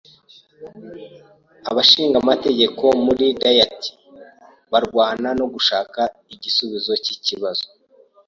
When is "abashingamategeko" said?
1.69-2.83